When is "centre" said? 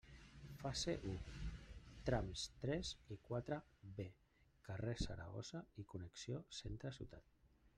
6.63-6.95